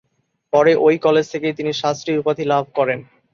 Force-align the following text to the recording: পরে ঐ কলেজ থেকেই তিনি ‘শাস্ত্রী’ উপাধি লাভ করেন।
পরে 0.53 0.71
ঐ 0.79 0.89
কলেজ 1.05 1.25
থেকেই 1.33 1.57
তিনি 1.59 1.71
‘শাস্ত্রী’ 1.81 2.11
উপাধি 2.21 2.43
লাভ 2.51 2.65
করেন। 2.77 2.99